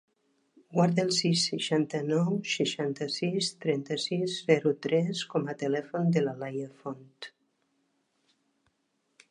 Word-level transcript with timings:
Guarda 0.75 1.03
el 1.07 1.09
sis, 1.17 1.43
seixanta-nou, 1.49 2.31
seixanta-sis, 2.53 3.51
trenta-sis, 3.67 4.39
zero, 4.49 4.73
tres 4.87 5.23
com 5.35 5.53
a 5.53 5.57
telèfon 5.65 6.11
de 6.19 6.25
la 6.29 6.35
Laia 6.45 6.73
Fort. 6.81 7.31